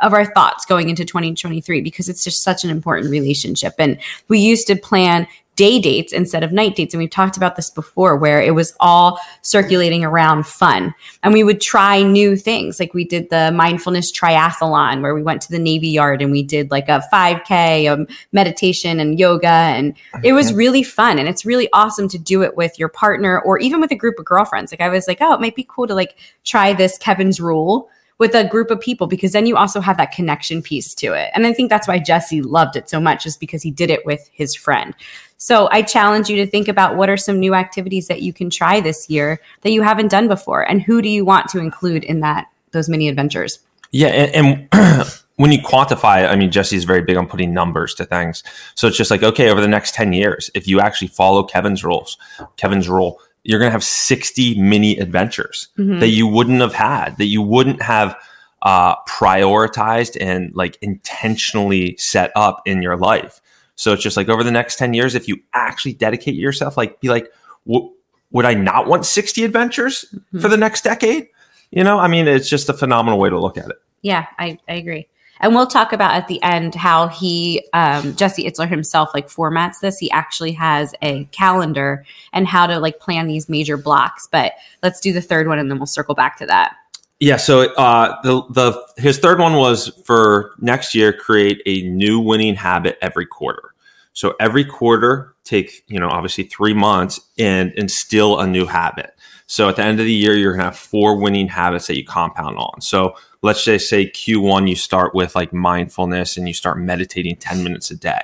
of 0.00 0.12
our 0.12 0.26
thoughts 0.26 0.66
going 0.66 0.90
into 0.90 1.04
2023 1.04 1.80
because 1.80 2.08
it's 2.08 2.22
just 2.22 2.42
such 2.42 2.64
an 2.64 2.70
important 2.70 3.10
relationship. 3.10 3.74
And 3.78 3.98
we 4.28 4.38
used 4.38 4.66
to 4.66 4.76
plan 4.76 5.26
day 5.56 5.80
dates 5.80 6.12
instead 6.12 6.44
of 6.44 6.52
night 6.52 6.76
dates. 6.76 6.94
And 6.94 7.00
we've 7.00 7.10
talked 7.10 7.36
about 7.36 7.56
this 7.56 7.70
before 7.70 8.16
where 8.16 8.40
it 8.40 8.54
was 8.54 8.74
all 8.78 9.18
circulating 9.40 10.04
around 10.04 10.46
fun. 10.46 10.94
And 11.22 11.32
we 11.32 11.42
would 11.42 11.60
try 11.60 12.02
new 12.02 12.36
things. 12.36 12.78
Like 12.78 12.94
we 12.94 13.04
did 13.04 13.30
the 13.30 13.50
mindfulness 13.50 14.12
triathlon 14.12 15.00
where 15.00 15.14
we 15.14 15.22
went 15.22 15.40
to 15.42 15.50
the 15.50 15.58
Navy 15.58 15.88
Yard 15.88 16.20
and 16.22 16.30
we 16.30 16.42
did 16.42 16.70
like 16.70 16.88
a 16.88 17.02
5K, 17.12 17.90
um, 17.90 18.06
meditation 18.32 19.00
and 19.00 19.18
yoga. 19.18 19.48
And 19.48 19.96
it 20.22 20.34
was 20.34 20.52
really 20.52 20.82
fun. 20.82 21.18
And 21.18 21.28
it's 21.28 21.46
really 21.46 21.68
awesome 21.72 22.08
to 22.10 22.18
do 22.18 22.42
it 22.42 22.56
with 22.56 22.78
your 22.78 22.88
partner 22.88 23.40
or 23.40 23.58
even 23.58 23.80
with 23.80 23.90
a 23.90 23.96
group 23.96 24.18
of 24.18 24.26
girlfriends. 24.26 24.70
Like 24.70 24.82
I 24.82 24.90
was 24.90 25.08
like, 25.08 25.18
oh, 25.22 25.32
it 25.32 25.40
might 25.40 25.56
be 25.56 25.66
cool 25.68 25.86
to 25.86 25.94
like 25.94 26.16
try 26.44 26.74
this 26.74 26.98
Kevin's 26.98 27.40
rule 27.40 27.88
with 28.18 28.34
a 28.34 28.48
group 28.48 28.70
of 28.70 28.80
people 28.80 29.06
because 29.06 29.32
then 29.32 29.46
you 29.46 29.56
also 29.56 29.80
have 29.80 29.96
that 29.98 30.12
connection 30.12 30.62
piece 30.62 30.94
to 30.94 31.12
it. 31.12 31.30
And 31.34 31.46
I 31.46 31.52
think 31.52 31.68
that's 31.68 31.86
why 31.86 31.98
Jesse 31.98 32.40
loved 32.40 32.76
it 32.76 32.88
so 32.88 33.00
much 33.00 33.26
is 33.26 33.36
because 33.36 33.62
he 33.62 33.70
did 33.70 33.90
it 33.90 34.06
with 34.06 34.28
his 34.32 34.54
friend. 34.54 34.94
So 35.36 35.68
I 35.70 35.82
challenge 35.82 36.30
you 36.30 36.36
to 36.36 36.46
think 36.50 36.66
about 36.66 36.96
what 36.96 37.10
are 37.10 37.16
some 37.16 37.38
new 37.38 37.54
activities 37.54 38.08
that 38.08 38.22
you 38.22 38.32
can 38.32 38.48
try 38.48 38.80
this 38.80 39.10
year 39.10 39.40
that 39.62 39.70
you 39.70 39.82
haven't 39.82 40.10
done 40.10 40.28
before 40.28 40.68
and 40.68 40.80
who 40.80 41.02
do 41.02 41.08
you 41.08 41.24
want 41.24 41.48
to 41.50 41.58
include 41.58 42.04
in 42.04 42.20
that 42.20 42.46
those 42.72 42.88
mini 42.88 43.08
adventures. 43.08 43.60
Yeah, 43.90 44.08
and, 44.08 44.68
and 44.72 45.08
when 45.36 45.52
you 45.52 45.58
quantify 45.58 46.24
it, 46.24 46.26
I 46.26 46.36
mean, 46.36 46.50
Jesse 46.50 46.76
is 46.76 46.84
very 46.84 47.02
big 47.02 47.16
on 47.16 47.26
putting 47.26 47.52
numbers 47.52 47.94
to 47.94 48.04
things. 48.04 48.42
So 48.74 48.88
it's 48.88 48.96
just 48.96 49.10
like, 49.10 49.22
okay, 49.22 49.50
over 49.50 49.60
the 49.60 49.68
next 49.68 49.94
10 49.94 50.12
years, 50.12 50.50
if 50.54 50.66
you 50.66 50.80
actually 50.80 51.08
follow 51.08 51.42
Kevin's 51.42 51.84
rules, 51.84 52.18
Kevin's 52.56 52.88
rule, 52.88 53.20
you're 53.48 53.58
going 53.58 53.68
to 53.68 53.72
have 53.72 53.84
60 53.84 54.60
mini 54.60 54.98
adventures 54.98 55.68
Mhm. 55.78 56.00
that 56.00 56.08
you 56.08 56.26
wouldn't 56.26 56.60
have 56.60 56.74
had, 56.74 57.16
that 57.18 57.26
you 57.26 57.42
wouldn't 57.42 57.82
have 57.82 58.16
uh, 58.62 58.96
prioritized 59.08 60.16
and 60.20 60.54
like 60.54 60.78
intentionally 60.82 61.94
set 61.98 62.32
up 62.34 62.62
in 62.66 62.82
your 62.82 62.96
life. 62.96 63.40
So 63.76 63.92
it's 63.92 64.02
just 64.02 64.16
like 64.16 64.28
over 64.28 64.42
the 64.42 64.50
next 64.50 64.76
10 64.78 64.94
years, 64.94 65.14
if 65.14 65.28
you 65.28 65.36
actually 65.52 65.92
dedicate 65.92 66.34
yourself, 66.34 66.76
like 66.76 67.00
be 67.00 67.08
like, 67.08 67.30
w- 67.66 67.90
would 68.32 68.44
I 68.44 68.54
not 68.54 68.86
want 68.88 69.04
60 69.06 69.44
adventures 69.44 70.04
for 70.40 70.48
the 70.48 70.56
next 70.56 70.82
decade? 70.82 71.28
You 71.70 71.84
know, 71.84 71.98
I 71.98 72.08
mean, 72.08 72.26
it's 72.26 72.48
just 72.48 72.68
a 72.68 72.72
phenomenal 72.72 73.18
way 73.18 73.28
to 73.30 73.38
look 73.38 73.58
at 73.58 73.66
it. 73.68 73.76
Yeah, 74.02 74.26
I, 74.38 74.58
I 74.68 74.74
agree. 74.74 75.06
And 75.40 75.54
we'll 75.54 75.66
talk 75.66 75.92
about 75.92 76.14
at 76.14 76.28
the 76.28 76.42
end 76.42 76.74
how 76.74 77.08
he, 77.08 77.66
um, 77.72 78.14
Jesse 78.16 78.44
Itzler 78.44 78.68
himself, 78.68 79.10
like 79.14 79.28
formats 79.28 79.80
this. 79.80 79.98
He 79.98 80.10
actually 80.10 80.52
has 80.52 80.94
a 81.02 81.24
calendar 81.26 82.04
and 82.32 82.46
how 82.46 82.66
to 82.66 82.78
like 82.78 83.00
plan 83.00 83.26
these 83.26 83.48
major 83.48 83.76
blocks. 83.76 84.28
But 84.30 84.52
let's 84.82 85.00
do 85.00 85.12
the 85.12 85.20
third 85.20 85.48
one 85.48 85.58
and 85.58 85.70
then 85.70 85.78
we'll 85.78 85.86
circle 85.86 86.14
back 86.14 86.38
to 86.38 86.46
that. 86.46 86.76
Yeah. 87.18 87.36
So 87.36 87.72
uh, 87.74 88.20
the 88.22 88.42
the 88.50 88.82
his 88.98 89.18
third 89.18 89.38
one 89.38 89.54
was 89.54 89.88
for 90.04 90.52
next 90.58 90.94
year 90.94 91.12
create 91.12 91.62
a 91.64 91.82
new 91.82 92.20
winning 92.20 92.54
habit 92.54 92.98
every 93.00 93.26
quarter. 93.26 93.74
So 94.12 94.34
every 94.38 94.64
quarter 94.64 95.34
take 95.44 95.82
you 95.86 95.98
know 95.98 96.08
obviously 96.08 96.44
three 96.44 96.74
months 96.74 97.20
and 97.38 97.72
instill 97.72 98.38
a 98.38 98.46
new 98.46 98.66
habit. 98.66 99.14
So 99.46 99.68
at 99.68 99.76
the 99.76 99.82
end 99.82 99.98
of 99.98 100.04
the 100.04 100.12
year 100.12 100.34
you're 100.34 100.52
gonna 100.52 100.64
have 100.64 100.76
four 100.76 101.16
winning 101.16 101.48
habits 101.48 101.86
that 101.86 101.96
you 101.96 102.04
compound 102.04 102.58
on. 102.58 102.82
So 102.82 103.14
let's 103.46 103.64
just 103.64 103.88
say 103.88 104.10
Q1 104.10 104.68
you 104.68 104.76
start 104.76 105.14
with 105.14 105.34
like 105.34 105.52
mindfulness 105.52 106.36
and 106.36 106.46
you 106.46 106.54
start 106.54 106.78
meditating 106.78 107.36
10 107.36 107.64
minutes 107.64 107.90
a 107.90 107.96
day. 107.96 108.20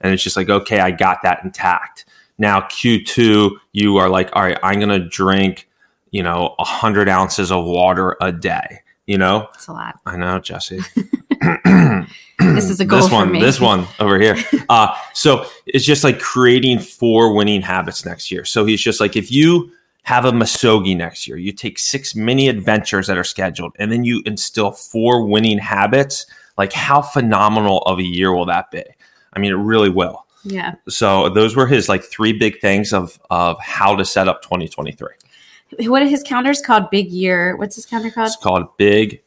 And 0.00 0.12
it's 0.12 0.22
just 0.22 0.36
like, 0.36 0.50
okay, 0.50 0.80
I 0.80 0.90
got 0.90 1.22
that 1.22 1.44
intact. 1.44 2.04
Now 2.38 2.62
Q2, 2.62 3.52
you 3.72 3.96
are 3.98 4.08
like, 4.08 4.30
all 4.32 4.42
right, 4.42 4.58
I'm 4.62 4.80
gonna 4.80 4.98
drink 4.98 5.68
you 6.14 6.22
know, 6.22 6.54
a 6.60 6.64
hundred 6.64 7.08
ounces 7.08 7.50
of 7.50 7.64
water 7.64 8.16
a 8.20 8.30
day. 8.30 8.82
You 9.04 9.18
know, 9.18 9.48
It's 9.54 9.66
a 9.66 9.72
lot. 9.72 9.98
I 10.06 10.16
know, 10.16 10.38
Jesse. 10.38 10.80
This 12.38 12.68
is 12.68 12.80
a 12.80 12.84
goal 12.84 13.00
this 13.00 13.08
for 13.08 13.14
one, 13.14 13.32
me. 13.32 13.40
this 13.40 13.60
one 13.60 13.86
over 14.00 14.18
here. 14.18 14.36
Uh, 14.68 14.94
so 15.12 15.46
it's 15.66 15.84
just 15.84 16.04
like 16.04 16.18
creating 16.20 16.78
four 16.78 17.34
winning 17.34 17.62
habits 17.62 18.04
next 18.04 18.30
year. 18.30 18.44
So 18.44 18.64
he's 18.64 18.80
just 18.80 19.00
like, 19.00 19.14
if 19.14 19.30
you 19.30 19.70
have 20.04 20.24
a 20.24 20.32
Misogi 20.32 20.96
next 20.96 21.26
year, 21.26 21.36
you 21.36 21.52
take 21.52 21.78
six 21.78 22.14
mini 22.14 22.48
adventures 22.48 23.06
that 23.08 23.18
are 23.18 23.24
scheduled, 23.24 23.74
and 23.78 23.90
then 23.90 24.04
you 24.04 24.22
instill 24.26 24.70
four 24.70 25.26
winning 25.26 25.58
habits. 25.58 26.26
like 26.56 26.72
how 26.72 27.02
phenomenal 27.02 27.78
of 27.82 27.98
a 27.98 28.02
year 28.04 28.32
will 28.32 28.46
that 28.46 28.70
be? 28.70 28.84
I 29.32 29.38
mean, 29.40 29.50
it 29.50 29.56
really 29.56 29.90
will. 29.90 30.24
Yeah. 30.44 30.74
So 30.88 31.28
those 31.30 31.56
were 31.56 31.66
his 31.66 31.88
like 31.88 32.04
three 32.04 32.32
big 32.32 32.60
things 32.60 32.92
of 32.92 33.18
of 33.30 33.58
how 33.60 33.96
to 33.96 34.04
set 34.04 34.28
up 34.28 34.42
2023. 34.42 35.08
What 35.88 36.02
are 36.02 36.06
his 36.06 36.22
calendars 36.22 36.60
called? 36.60 36.90
Big 36.90 37.10
year. 37.10 37.56
What's 37.56 37.74
his 37.74 37.86
calendar 37.86 38.10
called? 38.12 38.26
It's 38.28 38.36
called 38.36 38.76
Big 38.76 39.22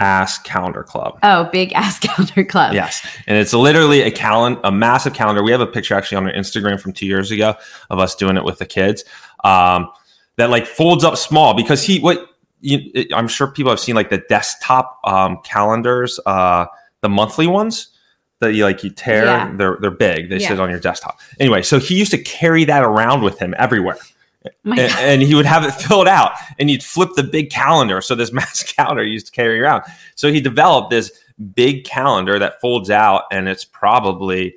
Ass 0.00 0.38
Calendar 0.40 0.82
Club. 0.82 1.18
Oh, 1.22 1.44
Big 1.52 1.72
Ass 1.74 1.98
Calendar 2.06 2.44
Club. 2.44 2.74
Yes, 2.74 3.06
and 3.26 3.38
it's 3.38 3.52
literally 3.54 4.02
a 4.02 4.10
calendar, 4.10 4.60
a 4.64 4.72
massive 4.72 5.14
calendar. 5.14 5.42
We 5.42 5.52
have 5.52 5.60
a 5.60 5.66
picture 5.66 5.94
actually 5.94 6.16
on 6.18 6.26
our 6.26 6.32
Instagram 6.32 6.80
from 6.80 6.92
two 6.92 7.06
years 7.06 7.30
ago 7.30 7.54
of 7.88 7.98
us 8.00 8.16
doing 8.16 8.36
it 8.36 8.44
with 8.44 8.58
the 8.58 8.66
kids. 8.66 9.04
Um, 9.44 9.90
that 10.36 10.50
like 10.50 10.66
folds 10.66 11.04
up 11.04 11.16
small 11.16 11.54
because 11.54 11.84
he 11.84 12.00
what 12.00 12.28
you, 12.60 13.06
I'm 13.14 13.28
sure 13.28 13.48
people 13.48 13.70
have 13.70 13.80
seen 13.80 13.94
like 13.94 14.08
the 14.08 14.18
desktop 14.28 14.98
um, 15.04 15.38
calendars, 15.44 16.18
uh, 16.26 16.66
the 17.00 17.08
monthly 17.08 17.46
ones 17.46 17.88
that 18.40 18.54
you 18.54 18.64
like 18.64 18.82
you 18.82 18.90
tear. 18.90 19.24
Yeah. 19.24 19.52
They're 19.56 19.78
they're 19.80 19.90
big. 19.90 20.30
They 20.30 20.38
Yeah. 20.38 20.48
sit 20.48 20.60
on 20.60 20.70
your 20.70 20.80
desktop. 20.80 21.20
Anyway, 21.38 21.62
so 21.62 21.78
he 21.78 21.98
used 21.98 22.12
to 22.12 22.18
carry 22.18 22.64
that 22.64 22.82
around 22.82 23.22
with 23.22 23.38
him 23.38 23.54
everywhere 23.58 23.98
Oh 24.44 24.50
and, 24.72 24.80
and 24.80 25.22
he 25.22 25.34
would 25.34 25.46
have 25.46 25.64
it 25.64 25.72
filled 25.72 26.08
out 26.08 26.32
and 26.58 26.70
you'd 26.70 26.82
flip 26.82 27.10
the 27.14 27.22
big 27.22 27.50
calendar 27.50 28.00
so 28.00 28.14
this 28.14 28.32
mass 28.32 28.62
calendar 28.64 29.04
he 29.04 29.10
used 29.10 29.26
to 29.26 29.32
carry 29.32 29.60
around 29.60 29.82
so 30.14 30.32
he 30.32 30.40
developed 30.40 30.90
this 30.90 31.12
big 31.54 31.84
calendar 31.84 32.38
that 32.38 32.60
folds 32.60 32.90
out 32.90 33.22
and 33.30 33.48
it's 33.48 33.64
probably 33.64 34.54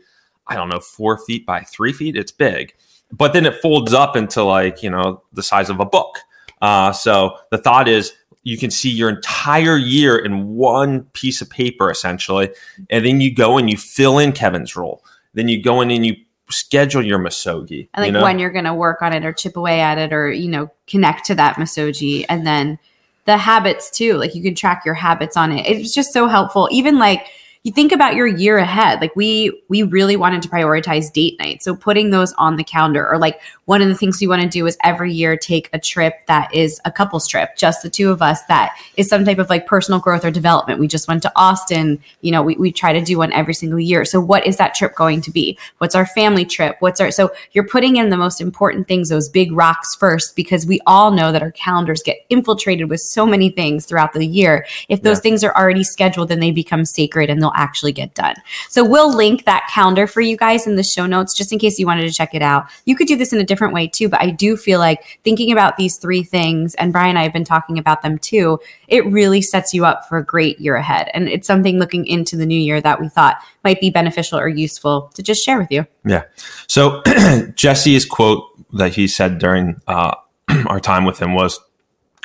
i 0.48 0.56
don't 0.56 0.70
know 0.70 0.80
four 0.80 1.18
feet 1.26 1.46
by 1.46 1.62
three 1.62 1.94
feet 1.94 2.16
it's 2.16 2.32
big 2.32 2.74
but 3.12 3.34
then 3.34 3.46
it 3.46 3.56
folds 3.62 3.94
up 3.94 4.16
into 4.16 4.44
like 4.44 4.84
you 4.84 4.90
know 4.90 5.22
the 5.34 5.44
size 5.44 5.70
of 5.70 5.80
a 5.80 5.86
book. 5.86 6.20
Uh, 6.62 6.92
so 6.92 7.38
the 7.52 7.58
thought 7.58 7.88
is 7.88 8.14
you 8.44 8.58
can 8.58 8.72
see 8.72 8.90
your 8.90 9.10
entire 9.10 9.78
year 9.78 10.18
in 10.18 10.48
one 10.56 11.04
piece 11.14 11.42
of 11.42 11.50
paper 11.50 11.92
essentially 11.92 12.50
and 12.90 13.06
then 13.06 13.20
you 13.20 13.34
go 13.34 13.58
and 13.58 13.70
you 13.70 13.78
fill 13.78 14.20
in 14.20 14.32
kevin's 14.32 14.76
rule. 14.76 15.04
Then 15.34 15.50
you 15.50 15.62
go 15.62 15.82
in 15.82 15.92
and 15.92 16.06
you 16.06 16.16
schedule 16.50 17.04
your 17.04 17.20
misogi 17.20 17.90
and 17.94 18.04
like 18.04 18.08
you 18.08 18.12
know? 18.14 18.22
when 18.22 18.38
you're 18.40 18.52
going 18.52 18.66
to 18.66 18.74
work 18.74 19.02
on 19.02 19.12
it 19.12 19.26
or 19.26 19.34
chip 19.34 19.58
away 19.58 19.82
at 19.82 19.98
it 19.98 20.14
or 20.14 20.32
you 20.32 20.48
know 20.48 20.70
connect 20.88 21.26
to 21.26 21.36
that 21.36 21.58
misogi 21.58 22.24
and 22.30 22.46
then 22.46 22.80
the 23.26 23.38
habits 23.38 23.90
too. 23.90 24.14
Like 24.14 24.36
you 24.36 24.42
can 24.42 24.56
track 24.56 24.84
your 24.86 24.94
habits 24.94 25.36
on 25.36 25.52
it. 25.52 25.66
It's 25.68 25.94
just 25.94 26.14
so 26.14 26.28
helpful. 26.28 26.70
Even 26.72 26.98
like 26.98 27.28
you 27.66 27.72
think 27.72 27.92
about 27.92 28.14
your 28.14 28.28
year 28.28 28.60
ahead 28.60 29.02
like 29.02 29.16
we 29.16 29.60
we 29.70 29.82
really 29.82 30.16
wanted 30.16 30.40
to 30.44 30.48
prioritize 30.48 31.12
date 31.12 31.38
night. 31.40 31.64
So 31.64 31.76
putting 31.76 32.12
those 32.12 32.32
on 32.34 32.58
the 32.58 32.64
calendar 32.64 33.06
or 33.10 33.18
like 33.18 33.42
one 33.66 33.82
of 33.82 33.88
the 33.88 33.96
things 33.96 34.22
we 34.22 34.28
want 34.28 34.44
to 34.44 34.48
do 34.48 34.68
is 34.68 34.78
every 34.84 35.12
year 35.12 35.36
take 35.36 35.72
a 35.74 35.80
trip 35.80 36.14
that 36.28 36.54
is 36.54 36.80
a 36.86 36.92
couples 36.92 37.28
trip 37.28 37.58
just 37.58 37.82
the 37.82 37.90
two 37.90 38.12
of 38.12 38.22
us 38.22 38.44
that 38.44 38.78
is 38.98 39.10
some 39.10 39.26
type 39.26 39.40
of 39.40 39.50
like 39.50 39.66
personal 39.66 40.00
growth 40.00 40.24
or 40.24 40.30
development. 40.30 40.80
We 40.80 40.88
just 40.88 41.08
went 41.08 41.24
to 41.24 41.32
austin 41.36 42.00
you 42.22 42.32
know 42.32 42.44
we, 42.44 42.56
we 42.56 42.72
try 42.72 42.94
to 42.94 43.02
do 43.02 43.18
one 43.18 43.34
every 43.34 43.56
single 43.56 43.80
year. 43.80 44.06
So 44.06 44.22
what 44.22 44.46
is 44.46 44.58
that 44.58 44.76
trip 44.76 44.94
going 44.94 45.22
to 45.22 45.32
be? 45.32 45.58
What's 45.80 45.96
our 45.96 46.06
family 46.06 46.46
trip? 46.46 46.76
What's 46.82 47.02
our 47.02 47.10
so 47.10 47.32
you're 47.54 47.68
putting 47.68 47.96
in 47.96 48.12
the 48.12 48.18
most 48.18 48.42
important 48.42 48.88
things 48.88 49.10
those 49.10 49.28
big 49.28 49.52
rocks 49.52 49.96
first 49.96 50.36
because 50.36 50.68
we 50.68 50.82
all 50.86 51.10
know 51.10 51.32
that 51.32 51.42
our 51.42 51.52
calendars 51.52 52.04
get 52.04 52.18
infiltrated 52.30 52.92
with 52.92 53.02
so 53.02 53.26
many 53.26 53.50
things 53.50 53.88
throughout 53.88 54.14
the 54.14 54.24
year. 54.24 54.68
If 54.88 55.02
those 55.02 55.18
Yeah. 55.18 55.22
things 55.22 55.44
are 55.44 55.58
already 55.58 55.84
scheduled 55.84 56.30
then 56.30 56.42
they 56.42 56.52
become 56.52 56.86
sacred 56.86 57.32
and 57.32 57.42
they'll 57.42 57.55
actually 57.56 57.92
get 57.92 58.14
done. 58.14 58.36
So 58.70 58.84
we'll 58.84 59.16
link 59.16 59.46
that 59.46 59.68
calendar 59.72 60.08
for 60.08 60.22
you 60.22 60.38
guys 60.38 60.68
in 60.68 60.76
the 60.76 60.84
show 60.84 61.06
notes 61.06 61.34
just 61.34 61.52
in 61.52 61.60
case 61.60 61.80
you 61.80 61.86
wanted 61.86 62.08
to 62.08 62.14
check 62.14 62.34
it 62.34 62.42
out. 62.42 62.68
You 62.86 62.96
could 62.96 63.08
do 63.08 63.16
this 63.16 63.34
in 63.34 63.40
a 63.40 63.44
different 63.44 63.74
way 63.74 63.88
too 63.88 64.10
but 64.10 64.22
i 64.22 64.30
do 64.30 64.58
feel 64.58 64.80
like 64.80 65.20
thinking 65.24 65.52
about 65.52 65.78
these 65.78 65.98
three 65.98 66.24
things 66.24 66.76
and 66.76 66.92
brian 66.92 67.10
and 67.10 67.20
i 67.20 67.24
have 67.24 67.34
been 67.34 67.44
talking 67.44 67.78
about 67.78 68.02
them 68.02 68.18
too 68.18 68.60
it 68.88 69.06
really 69.06 69.42
sets 69.42 69.74
you 69.74 69.86
up 69.86 70.08
for 70.08 70.18
a 70.18 70.24
great 70.24 70.60
year 70.60 70.76
ahead. 70.76 71.10
And 71.14 71.28
it's 71.28 71.48
something 71.48 71.80
looking 71.80 72.06
into 72.06 72.36
the 72.36 72.46
new 72.46 72.60
year 72.60 72.82
that 72.82 73.00
we 73.00 73.10
thought 73.10 73.38
might 73.64 73.80
be 73.80 73.90
beneficial 73.90 74.40
or 74.40 74.48
useful 74.48 75.12
to 75.16 75.24
just 75.24 75.44
share 75.44 75.60
with 75.60 75.72
you. 75.72 75.86
Yeah. 76.06 76.24
So 76.68 77.02
Jesse's 77.56 78.06
quote 78.06 78.44
that 78.74 78.94
he 78.96 79.08
said 79.08 79.40
during 79.40 79.82
uh, 79.88 80.16
our 80.68 80.80
time 80.80 81.06
with 81.06 81.20
him 81.20 81.34
was, 81.34 81.60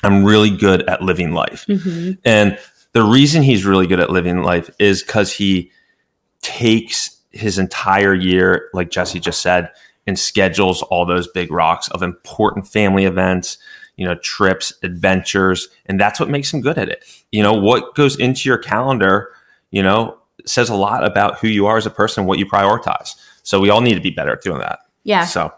"I'm 0.03 0.25
really 0.25 0.51
good 0.51 0.83
at 0.89 1.03
living 1.03 1.33
life," 1.33 1.67
and 2.25 2.59
the 2.93 3.03
reason 3.03 3.43
he's 3.43 3.65
really 3.65 3.87
good 3.87 4.01
at 4.01 4.11
living 4.11 4.43
life 4.43 4.71
is 4.79 5.03
because 5.03 5.33
he 5.33 5.71
takes 6.43 7.21
his 7.31 7.59
entire 7.59 8.15
year, 8.15 8.69
like 8.73 8.91
Jesse 8.91 9.21
just 9.21 9.43
said, 9.43 9.71
and 10.07 10.19
schedules 10.19 10.83
all 10.83 11.07
those 11.07 11.29
big 11.29 11.53
rocks 11.53 11.89
of 11.89 12.03
important 12.03 12.67
family 12.67 13.05
events, 13.05 13.59
you 13.97 14.05
know, 14.05 14.17
trips, 14.17 14.73
adventures, 14.83 15.69
and 15.87 16.01
that's 16.01 16.19
what 16.19 16.31
makes 16.31 16.53
him 16.53 16.61
good 16.61 16.79
at 16.79 16.89
it. 16.89 17.05
You 17.31 17.43
know, 17.43 17.55
what 17.55 17.95
goes 17.95 18.19
into 18.19 18.49
your 18.49 18.59
calendar, 18.59 19.31
you 19.71 19.83
know, 19.83 20.19
says 20.47 20.69
a 20.69 20.75
lot 20.75 21.05
about 21.05 21.39
who 21.39 21.49
you 21.49 21.67
are 21.67 21.77
as 21.77 21.87
a 21.87 21.91
person, 21.91 22.27
what 22.27 22.39
you 22.39 22.47
prioritize. 22.47 23.15
So 23.43 23.61
we 23.61 23.71
all 23.71 23.81
need 23.81 23.95
to 23.95 24.01
be 24.01 24.11
better 24.11 24.33
at 24.33 24.43
doing 24.43 24.59
that. 24.61 24.81
yeah 25.05 25.25
So 25.25 25.53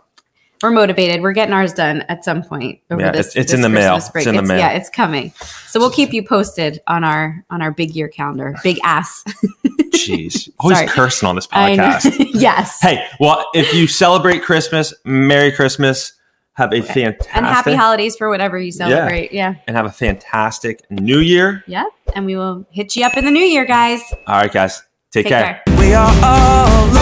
we're 0.63 0.71
motivated. 0.71 1.21
We're 1.23 1.33
getting 1.33 1.53
ours 1.53 1.73
done 1.73 2.03
at 2.09 2.25
some 2.25 2.43
point 2.43 2.81
over 2.91 3.01
Yeah, 3.01 3.11
this. 3.13 3.29
it's- 3.29 3.37
it's 3.37 3.51
this 3.53 3.59
in 3.59 3.63
the 3.63 3.69
mail. 3.69 3.99
Break. 4.13 4.27
It's 4.27 4.27
in 4.27 4.37
the 4.37 4.43
mail. 4.43 4.59
Yeah, 4.59 4.71
it's 4.73 4.89
coming. 4.91 5.33
So 5.67 5.81
we'll 5.81 5.91
keep 5.91 6.13
you 6.13 6.23
posted 6.25 6.81
on 6.87 7.05
our 7.05 7.45
on 7.51 7.63
our 7.63 7.71
big 7.71 7.95
year 7.97 8.09
calendar. 8.09 8.55
Big 8.63 8.79
ass. 8.85 9.25
jeez, 9.91 10.49
always 10.61 10.79
Sorry. 10.79 10.89
cursing 10.89 11.29
on 11.29 11.35
this 11.35 11.47
podcast. 11.47 12.15
yes. 12.35 12.81
hey, 12.81 13.07
well, 13.21 13.47
if 13.55 13.73
you 13.75 13.87
celebrate 13.87 14.43
Christmas, 14.43 14.93
Merry 15.05 15.53
Christmas. 15.53 16.13
Have 16.57 16.75
a 16.75 16.83
fantastic 16.83 17.35
and 17.35 17.47
happy 17.47 17.73
holidays 17.75 18.15
for 18.15 18.29
whatever 18.29 18.59
you 18.59 18.71
celebrate. 18.73 19.33
Yeah. 19.33 19.55
and 19.67 19.75
have 19.75 19.87
a 19.87 19.91
fantastic 19.91 20.83
New 20.91 21.19
Year. 21.21 21.65
yeah. 21.67 21.85
And 22.15 22.27
we 22.27 22.37
will 22.37 22.67
hit 22.71 22.95
you 22.95 23.07
up 23.07 23.17
in 23.17 23.25
the 23.25 23.31
new 23.31 23.41
year, 23.43 23.65
guys. 23.65 24.03
All 24.27 24.37
right, 24.37 24.53
guys, 24.53 24.83
take, 25.11 25.25
Take 25.25 25.29
care. 25.33 25.63
care. 25.67 25.79
We 25.79 25.95
are 25.95 26.13
all 26.23 26.87
loved 26.89 27.02